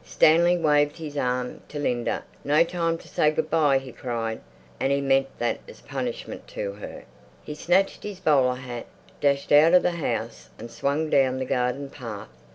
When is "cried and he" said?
3.91-4.99